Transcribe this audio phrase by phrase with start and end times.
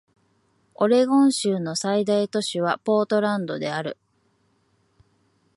[0.73, 3.99] オレゴン州の最大都市はポートランドである